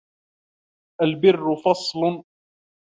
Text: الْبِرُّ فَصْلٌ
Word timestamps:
الْبِرُّ 1.01 1.55
فَصْلٌ 1.63 2.23